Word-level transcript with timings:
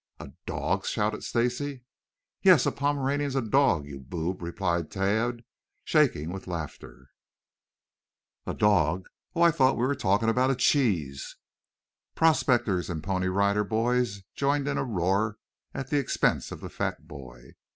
"A 0.19 0.31
dog?" 0.47 0.87
shouted 0.87 1.23
Stacy. 1.23 1.83
"Yes, 2.41 2.65
a 2.65 2.71
Pomeranian's 2.71 3.35
a 3.35 3.41
dog, 3.43 3.85
you 3.85 3.99
boob," 3.99 4.41
replied 4.41 4.89
Tad, 4.89 5.43
shaking 5.83 6.31
with 6.31 6.47
laughter. 6.47 7.09
"A 8.47 8.55
dog? 8.55 9.05
Oh, 9.35 9.43
I 9.43 9.51
thought 9.51 9.73
you 9.75 9.81
were 9.81 9.93
talking 9.93 10.27
about 10.27 10.49
a 10.49 10.55
cheese." 10.55 11.35
Prospectors 12.15 12.89
and 12.89 13.03
Pony 13.03 13.27
Rider 13.27 13.63
Boys 13.63 14.23
joined 14.33 14.67
in 14.67 14.79
a 14.79 14.83
roar 14.83 15.37
at 15.71 15.91
the 15.91 15.99
expense 15.99 16.51
of 16.51 16.61
the 16.61 16.69
fat 16.71 17.07
boy. 17.07 17.53